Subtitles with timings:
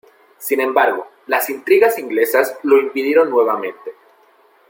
[0.39, 3.93] Sin embargo, las intrigas inglesas lo impidieron nuevamente.